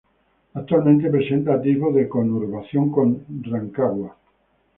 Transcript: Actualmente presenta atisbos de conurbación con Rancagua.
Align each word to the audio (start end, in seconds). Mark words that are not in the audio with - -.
Actualmente 0.55 1.11
presenta 1.11 1.53
atisbos 1.53 1.93
de 1.93 2.09
conurbación 2.09 2.91
con 2.91 3.23
Rancagua. 3.43 4.17